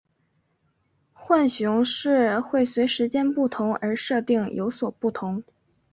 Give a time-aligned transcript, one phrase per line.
[1.13, 5.43] 浣熊市会随时间不同而设定有所不同。